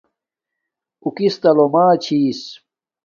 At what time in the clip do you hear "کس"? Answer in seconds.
1.17-1.35